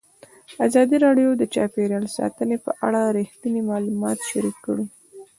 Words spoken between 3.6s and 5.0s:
معلومات شریک کړي.